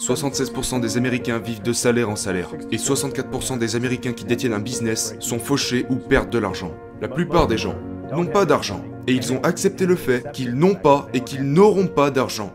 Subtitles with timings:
[0.00, 2.48] 76% des Américains vivent de salaire en salaire.
[2.70, 6.72] Et 64% des Américains qui détiennent un business sont fauchés ou perdent de l'argent.
[7.02, 7.74] La plupart des gens
[8.10, 8.82] n'ont pas d'argent.
[9.06, 12.50] Et ils ont accepté le fait qu'ils n'ont pas et qu'ils n'auront pas d'argent.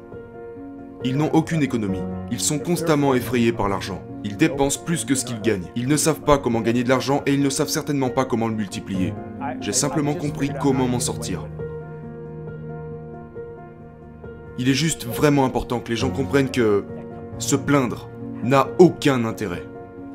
[1.04, 2.02] Ils n'ont aucune économie.
[2.32, 4.02] Ils sont constamment effrayés par l'argent.
[4.24, 5.70] Ils dépensent plus que ce qu'ils gagnent.
[5.76, 8.48] Ils ne savent pas comment gagner de l'argent et ils ne savent certainement pas comment
[8.48, 9.14] le multiplier.
[9.62, 11.46] J'ai simplement compris comment m'en sortir.
[14.58, 16.86] Il est juste vraiment important que les gens comprennent que
[17.38, 18.10] se plaindre
[18.44, 19.64] n'a aucun intérêt.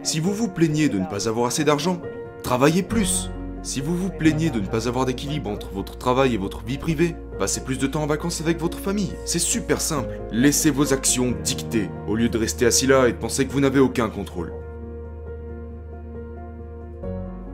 [0.03, 2.01] Si vous vous plaignez de ne pas avoir assez d'argent,
[2.43, 3.31] travaillez plus.
[3.63, 6.79] Si vous vous plaignez de ne pas avoir d'équilibre entre votre travail et votre vie
[6.79, 9.13] privée, passez plus de temps en vacances avec votre famille.
[9.27, 10.19] C'est super simple.
[10.33, 13.61] Laissez vos actions dicter, au lieu de rester assis là et de penser que vous
[13.61, 14.55] n'avez aucun contrôle.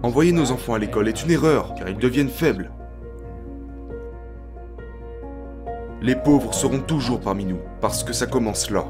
[0.05, 2.71] Envoyer nos enfants à l'école est une erreur, car ils deviennent faibles.
[6.01, 8.85] Les pauvres seront toujours parmi nous, parce que ça commence là.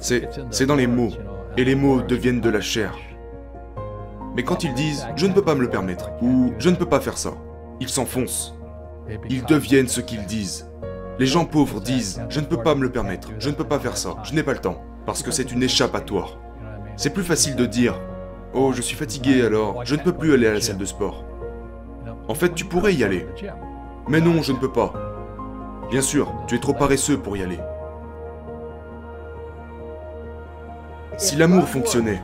[0.00, 1.10] C'est dans les mots,
[1.56, 2.94] et les mots deviennent de la chair.
[4.34, 6.86] Mais quand ils disent⁇ je ne peux pas me le permettre⁇ ou⁇ je ne peux
[6.86, 7.30] pas faire ça⁇
[7.80, 8.54] ils s'enfoncent.
[9.28, 10.70] Ils deviennent ce qu'ils disent.
[11.18, 13.78] Les gens pauvres disent⁇ je ne peux pas me le permettre, je ne peux pas
[13.78, 16.38] faire ça, je n'ai pas le temps⁇ parce que c'est une échappatoire.
[16.96, 17.92] C'est plus facile de dire⁇
[18.54, 21.24] oh je suis fatigué alors, je ne peux plus aller à la salle de sport⁇
[22.28, 23.26] En fait tu pourrais y aller.
[24.08, 24.94] Mais non, je ne peux pas.
[25.90, 27.58] Bien sûr, tu es trop paresseux pour y aller.
[31.18, 32.20] Si l'amour fonctionnait,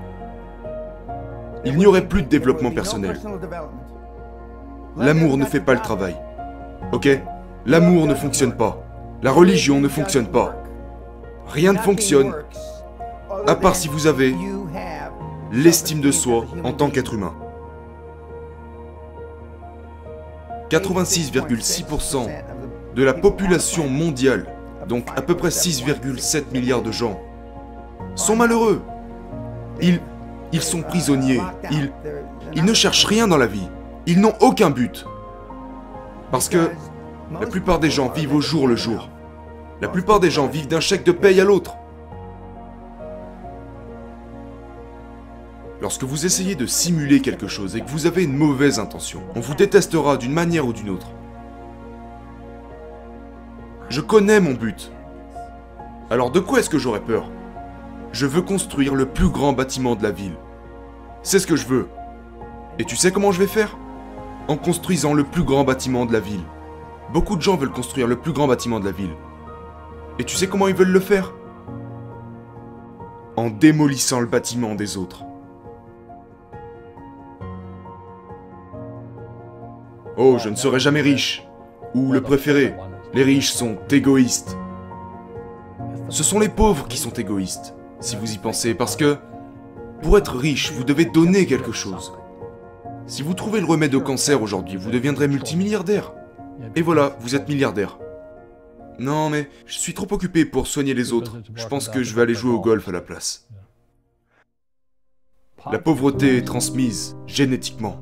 [1.65, 3.19] il n'y aurait plus de développement personnel.
[4.97, 6.17] L'amour ne fait pas le travail.
[6.93, 7.09] Ok?
[7.67, 8.83] L'amour ne fonctionne pas.
[9.23, 10.57] La religion ne fonctionne pas.
[11.49, 12.33] Rien ne fonctionne,
[13.47, 14.35] à part si vous avez
[15.53, 17.35] l'estime de soi en tant qu'être humain.
[20.71, 22.29] 86,6%
[22.95, 24.47] de la population mondiale,
[24.87, 27.19] donc à peu près 6,7 milliards de gens,
[28.15, 28.83] sont malheureux.
[29.81, 30.01] Ils
[30.53, 31.41] ils sont prisonniers.
[31.71, 31.93] Ils,
[32.55, 33.69] ils ne cherchent rien dans la vie.
[34.07, 35.05] Ils n'ont aucun but.
[36.31, 36.71] Parce que
[37.41, 39.11] la plupart des gens vivent au jour le jour.
[39.81, 41.75] La plupart des gens vivent d'un chèque de paye à l'autre.
[45.81, 49.41] Lorsque vous essayez de simuler quelque chose et que vous avez une mauvaise intention, on
[49.41, 51.07] vous détestera d'une manière ou d'une autre.
[53.89, 54.91] Je connais mon but.
[56.11, 57.31] Alors de quoi est-ce que j'aurais peur?
[58.13, 60.37] Je veux construire le plus grand bâtiment de la ville.
[61.23, 61.89] C'est ce que je veux.
[62.79, 63.77] Et tu sais comment je vais faire?
[64.49, 66.45] En construisant le plus grand bâtiment de la ville.
[67.13, 69.15] Beaucoup de gens veulent construire le plus grand bâtiment de la ville.
[70.19, 71.35] Et tu sais comment ils veulent le faire?
[73.37, 75.25] En démolissant le bâtiment des autres.
[80.17, 81.47] Oh, je ne serai jamais riche.
[81.95, 82.75] Ou le préféré,
[83.15, 84.57] les riches sont égoïstes.
[86.09, 89.17] Ce sont les pauvres qui sont égoïstes si vous y pensez, parce que
[90.03, 92.13] pour être riche, vous devez donner quelque chose.
[93.07, 96.13] Si vous trouvez le remède au cancer aujourd'hui, vous deviendrez multimilliardaire.
[96.77, 97.99] Et voilà, vous êtes milliardaire.
[98.99, 101.39] Non, mais je suis trop occupé pour soigner les autres.
[101.55, 103.49] Je pense que je vais aller jouer au golf à la place.
[105.71, 108.01] La pauvreté est transmise génétiquement.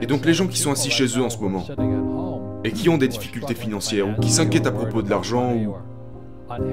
[0.00, 1.64] Et donc les gens qui sont assis chez eux en ce moment,
[2.64, 5.74] et qui ont des difficultés financières, ou qui s'inquiètent à propos de l'argent, ou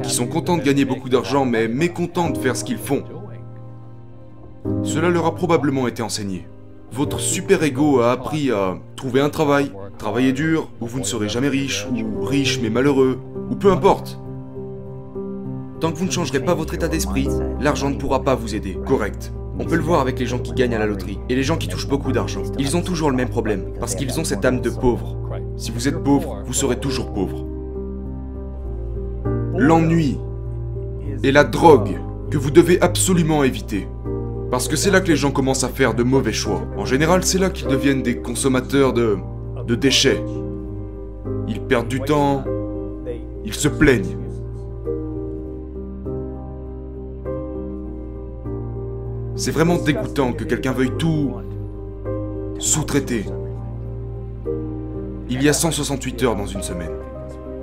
[0.04, 3.04] qui sont contents de gagner beaucoup d'argent mais mécontents de faire ce qu'ils font.
[4.84, 6.48] Cela leur a probablement été enseigné.
[6.92, 11.48] Votre super-ego a appris à trouver un travail, travailler dur, ou vous ne serez jamais
[11.48, 13.20] riche, ou riche mais malheureux,
[13.50, 14.20] ou peu importe.
[15.80, 17.28] Tant que vous ne changerez pas votre état d'esprit,
[17.62, 18.78] l'argent ne pourra pas vous aider.
[18.86, 19.32] Correct.
[19.60, 21.58] On peut le voir avec les gens qui gagnent à la loterie et les gens
[21.58, 22.44] qui touchent beaucoup d'argent.
[22.58, 25.16] Ils ont toujours le même problème, parce qu'ils ont cette âme de pauvre.
[25.58, 27.49] Si vous êtes pauvre, vous serez toujours pauvre
[29.60, 30.18] l'ennui
[31.22, 32.00] et la drogue
[32.32, 33.88] que vous devez absolument éviter.
[34.50, 36.64] Parce que c'est là que les gens commencent à faire de mauvais choix.
[36.78, 39.18] En général, c'est là qu'ils deviennent des consommateurs de,
[39.68, 40.24] de déchets.
[41.48, 42.46] Ils perdent du temps,
[43.44, 44.18] ils se plaignent.
[49.36, 51.34] C'est vraiment dégoûtant que quelqu'un veuille tout
[52.60, 53.26] sous-traiter.
[55.30, 56.92] Il y a 168 heures dans une semaine.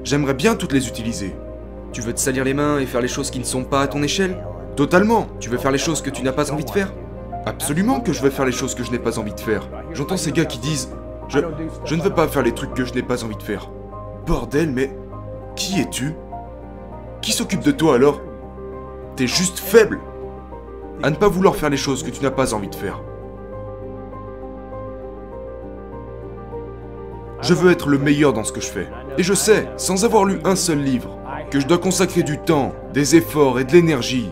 [0.04, 1.34] J'aimerais bien toutes les utiliser.
[1.96, 3.86] Tu veux te salir les mains et faire les choses qui ne sont pas à
[3.86, 4.36] ton échelle?
[4.76, 6.92] Totalement Tu veux faire les choses que tu n'as pas envie de faire?
[7.46, 9.66] Absolument que je veux faire les choses que je n'ai pas envie de faire.
[9.94, 10.90] J'entends ces gars qui disent
[11.28, 11.38] je,
[11.86, 13.70] je ne veux pas faire les trucs que je n'ai pas envie de faire.
[14.26, 14.94] Bordel, mais
[15.56, 16.12] qui es-tu?
[17.22, 18.20] Qui s'occupe de toi alors?
[19.16, 19.98] T'es juste faible
[21.02, 23.00] à ne pas vouloir faire les choses que tu n'as pas envie de faire.
[27.40, 28.86] Je veux être le meilleur dans ce que je fais.
[29.16, 31.16] Et je sais, sans avoir lu un seul livre,
[31.56, 34.28] que je dois consacrer du temps, des efforts et de l'énergie.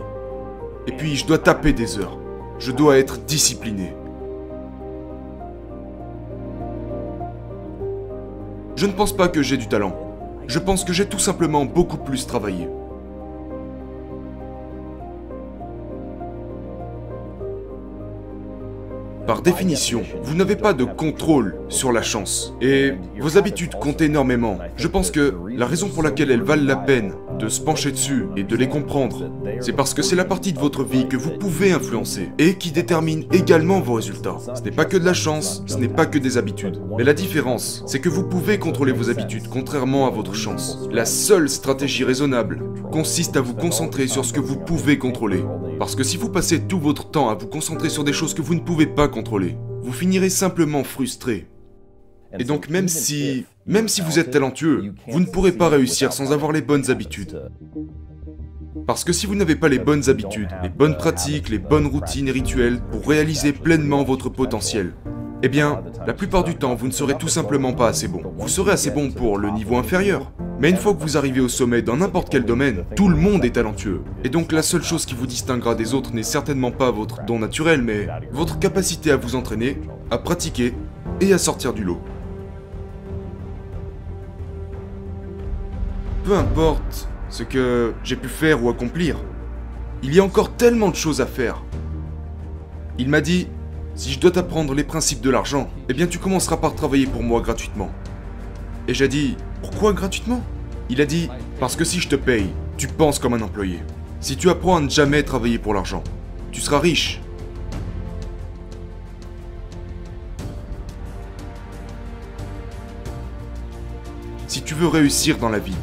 [0.87, 2.19] Et puis je dois taper des heures.
[2.59, 3.95] Je dois être discipliné.
[8.77, 9.97] Je ne pense pas que j'ai du talent.
[10.47, 12.69] Je pense que j'ai tout simplement beaucoup plus travaillé.
[19.27, 22.55] Par définition, vous n'avez pas de contrôle sur la chance.
[22.61, 24.59] Et vos habitudes comptent énormément.
[24.77, 28.27] Je pense que la raison pour laquelle elles valent la peine de se pencher dessus
[28.37, 29.31] et de les comprendre,
[29.61, 32.71] c'est parce que c'est la partie de votre vie que vous pouvez influencer et qui
[32.71, 34.37] détermine également vos résultats.
[34.55, 36.81] Ce n'est pas que de la chance, ce n'est pas que des habitudes.
[36.99, 40.87] Mais la différence, c'est que vous pouvez contrôler vos habitudes contrairement à votre chance.
[40.93, 42.63] La seule stratégie raisonnable
[42.93, 45.43] consiste à vous concentrer sur ce que vous pouvez contrôler.
[45.79, 48.43] Parce que si vous passez tout votre temps à vous concentrer sur des choses que
[48.43, 51.47] vous ne pouvez pas contrôler, vous finirez simplement frustré.
[52.39, 56.33] Et donc même si, même si vous êtes talentueux, vous ne pourrez pas réussir sans
[56.33, 57.51] avoir les bonnes habitudes.
[58.87, 62.29] Parce que si vous n'avez pas les bonnes habitudes, les bonnes pratiques, les bonnes routines
[62.29, 64.95] et rituels pour réaliser pleinement votre potentiel,
[65.43, 68.23] eh bien, la plupart du temps, vous ne serez tout simplement pas assez bon.
[68.39, 70.33] Vous serez assez bon pour le niveau inférieur.
[70.61, 73.45] Mais une fois que vous arrivez au sommet dans n'importe quel domaine, tout le monde
[73.45, 74.03] est talentueux.
[74.23, 77.41] Et donc la seule chose qui vous distinguera des autres n'est certainement pas votre don
[77.41, 79.81] naturel, mais votre capacité à vous entraîner,
[80.11, 80.73] à pratiquer
[81.21, 82.01] et à sortir du lot.
[86.25, 89.17] Peu importe ce que j'ai pu faire ou accomplir,
[90.05, 91.63] il y a encore tellement de choses à faire.
[92.97, 93.49] Il m'a dit,
[93.97, 97.23] si je dois t'apprendre les principes de l'argent, eh bien tu commenceras par travailler pour
[97.25, 97.91] moi gratuitement.
[98.87, 100.43] Et j'ai dit, pourquoi gratuitement?
[100.91, 103.81] Il a dit, parce que si je te paye, tu penses comme un employé.
[104.21, 106.05] Si tu apprends à ne jamais travailler pour l'argent,
[106.53, 107.21] tu seras riche.
[114.47, 115.77] Si tu veux réussir dans la vie,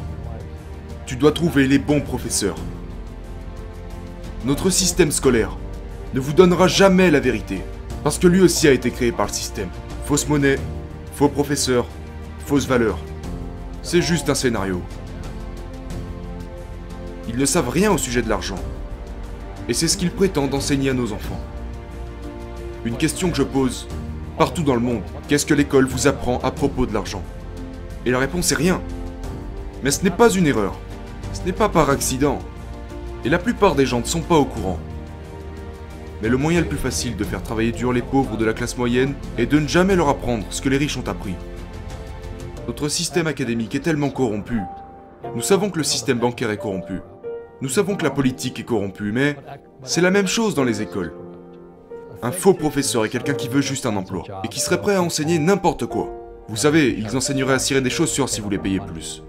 [1.04, 2.56] tu dois trouver les bons professeurs.
[4.44, 5.56] Notre système scolaire
[6.14, 7.62] ne vous donnera jamais la vérité.
[8.04, 9.68] Parce que lui aussi a été créé par le système.
[10.06, 10.58] Fausse monnaie,
[11.14, 11.86] faux professeur,
[13.82, 14.82] C'est juste un scénario.
[17.28, 18.58] Ils ne savent rien au sujet de l'argent.
[19.70, 21.40] Et c'est ce qu'ils prétendent enseigner à nos enfants.
[22.84, 23.88] Une question que je pose,
[24.36, 27.22] partout dans le monde, qu'est-ce que l'école vous apprend à propos de l'argent?
[28.04, 28.82] Et la réponse est rien.
[29.82, 30.76] Mais ce n'est pas une erreur.
[31.32, 32.38] Ce n'est pas par accident.
[33.24, 34.78] Et la plupart des gens ne sont pas au courant.
[36.20, 38.76] Mais le moyen le plus facile de faire travailler dur les pauvres de la classe
[38.76, 41.34] moyenne est de ne jamais leur apprendre ce que les riches ont appris.
[42.66, 44.60] Notre système académique est tellement corrompu.
[45.34, 47.00] Nous savons que le système bancaire est corrompu.
[47.60, 49.36] Nous savons que la politique est corrompue, mais
[49.82, 51.12] c'est la même chose dans les écoles.
[52.22, 55.02] Un faux professeur est quelqu'un qui veut juste un emploi et qui serait prêt à
[55.02, 56.08] enseigner n'importe quoi.
[56.48, 59.24] Vous savez, ils enseigneraient à cirer des chaussures si vous les payez plus.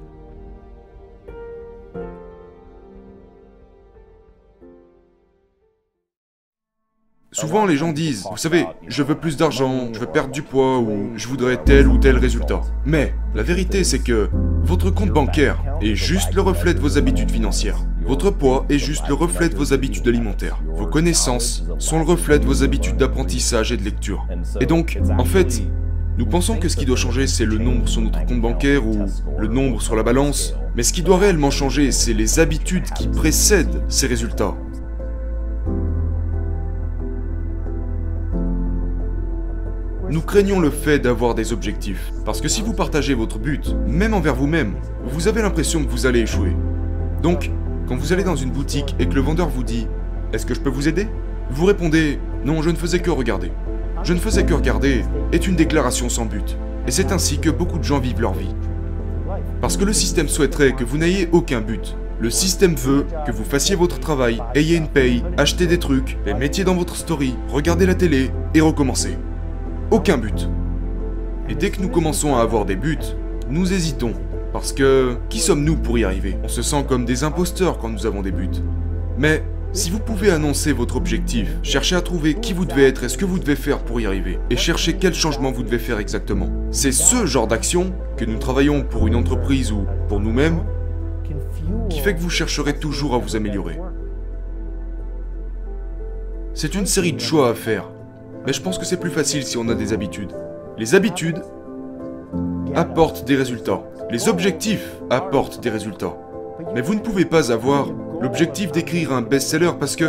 [7.34, 10.78] Souvent, les gens disent, vous savez, je veux plus d'argent, je veux perdre du poids
[10.78, 12.62] ou je voudrais tel ou tel résultat.
[12.86, 14.30] Mais la vérité, c'est que
[14.64, 17.80] votre compte bancaire est juste le reflet de vos habitudes financières.
[18.06, 20.60] Votre poids est juste le reflet de vos habitudes alimentaires.
[20.76, 24.28] Vos connaissances sont le reflet de vos habitudes d'apprentissage et de lecture.
[24.62, 25.64] Et donc, en fait,
[26.20, 29.06] nous pensons que ce qui doit changer, c'est le nombre sur notre compte bancaire ou
[29.40, 30.54] le nombre sur la balance.
[30.76, 34.54] Mais ce qui doit réellement changer, c'est les habitudes qui précèdent ces résultats.
[40.14, 42.14] Nous craignons le fait d'avoir des objectifs.
[42.24, 46.06] Parce que si vous partagez votre but, même envers vous-même, vous avez l'impression que vous
[46.06, 46.56] allez échouer.
[47.24, 47.50] Donc,
[47.88, 49.88] quand vous allez dans une boutique et que le vendeur vous dit⁇
[50.36, 51.06] Est-ce que je peux vous aider?⁇
[51.50, 53.52] Vous répondez⁇ Non, je ne faisais que regarder.
[54.04, 56.60] Je ne faisais que regarder est une déclaration sans but.
[56.86, 58.54] Et c'est ainsi que beaucoup de gens vivent leur vie.
[59.62, 61.98] Parce que le système souhaiterait que vous n'ayez aucun but.
[62.20, 66.36] Le système veut que vous fassiez votre travail, ayez une paye, achetez des trucs, les
[66.36, 69.18] mettiez dans votre story, regardez la télé et recommencez
[69.94, 70.50] aucun but.
[71.50, 72.98] Et dès que nous commençons à avoir des buts,
[73.48, 74.14] nous hésitons.
[74.52, 76.36] Parce que qui sommes-nous pour y arriver?
[76.44, 78.50] On se sent comme des imposteurs quand nous avons des buts.
[79.20, 83.10] Mais si vous pouvez annoncer votre objectif, cherchez à trouver qui vous devez être et
[83.10, 86.00] ce que vous devez faire pour y arriver, et cherchez quel changement vous devez faire
[86.00, 86.50] exactement.
[86.72, 90.64] C'est ce genre d'action, que nous travaillons pour une entreprise ou pour nous-mêmes,
[91.90, 93.80] qui fait que vous chercherez toujours à vous améliorer.
[96.56, 97.90] C'est une série de choix à faire,
[98.46, 100.32] mais je pense que c'est plus facile si on a des habitudes.
[100.78, 101.42] Les habitudes
[102.76, 103.84] apportent des résultats.
[104.10, 106.18] Les objectifs apportent des résultats.
[106.74, 107.88] Mais vous ne pouvez pas avoir
[108.22, 110.06] l'objectif d'écrire un best-seller parce que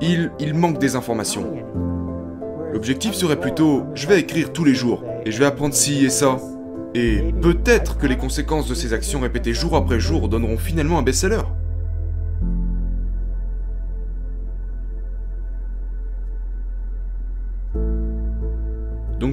[0.00, 1.44] il, manque des informations.
[2.72, 6.10] L'objectif serait plutôt je vais écrire tous les jours et je vais apprendre ci et
[6.10, 6.38] ça.
[6.94, 11.02] Et peut-être que les conséquences de ces actions répétées jour après jour donneront finalement un
[11.02, 11.42] best-seller.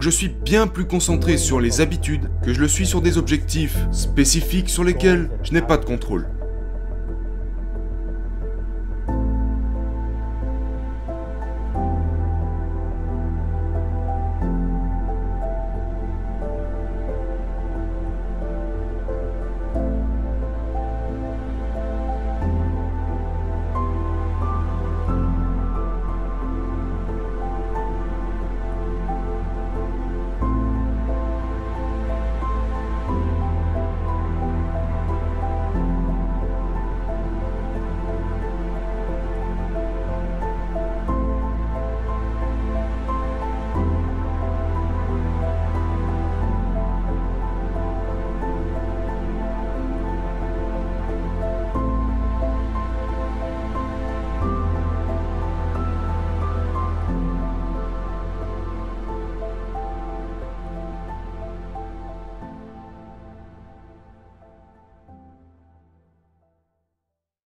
[0.05, 3.75] Je suis bien plus concentré sur les habitudes que je le suis sur des objectifs
[3.91, 6.27] spécifiques sur lesquels je n'ai pas de contrôle.